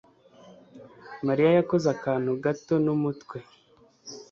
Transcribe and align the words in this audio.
Mariya 1.27 1.49
yakoze 1.57 1.87
akantu 1.95 2.29
gato 2.43 2.75
n'umutwe. 2.85 3.37